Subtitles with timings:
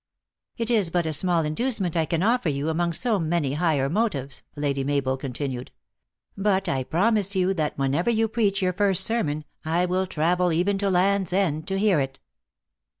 [0.57, 4.41] "It is but a small inducement I can offer you, among so many higher motives,"
[4.55, 5.67] Lady Mabel con tinued."
[6.35, 10.79] But I promise you, that, whenever you preach your first sermon, I will travel even
[10.79, 12.19] to Land s end to hear it."